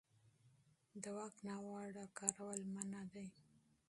[1.03, 3.27] د واک ناوړه استعمال منع دی.